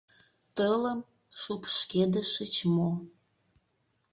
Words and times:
—Тылым 0.55 0.99
шупшкедышыч 1.41 2.55
мо... 2.75 2.89